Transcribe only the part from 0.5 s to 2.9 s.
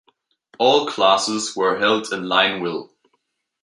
All classes were held in Lineville.